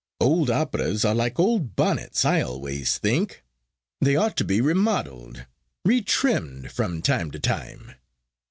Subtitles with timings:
[0.19, 3.43] Old operas are like old bonnets, I always think.
[3.99, 5.45] They ought to be remodelled,
[5.85, 7.91] retrimmed from time to time.